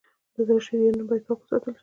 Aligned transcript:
د 0.33 0.35
زړه 0.47 0.59
شریانونه 0.65 1.03
باید 1.09 1.23
پاک 1.27 1.39
وساتل 1.41 1.73
شي. 1.75 1.79